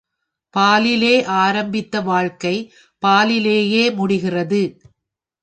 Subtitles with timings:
[0.57, 1.25] பாலிலே
[1.25, 2.73] ஆரம்பித்த வாழ்க்கை,
[2.99, 4.63] பாலிலேயே முடிகிறது.